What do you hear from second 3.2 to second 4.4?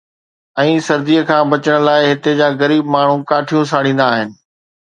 ڪاٺيون ساڙيندا آهن.